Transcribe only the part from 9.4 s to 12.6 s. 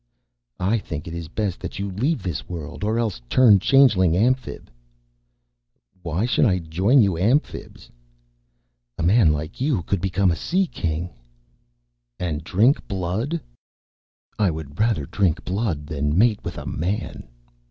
you could become a Sea King." "And